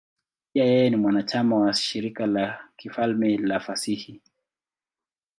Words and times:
Pia 0.53 0.65
yeye 0.65 0.89
ni 0.89 0.95
mwanachama 0.95 1.55
wa 1.59 1.73
Shirika 1.73 2.25
la 2.25 2.59
Kifalme 2.77 3.37
la 3.37 3.59
Fasihi. 3.59 4.21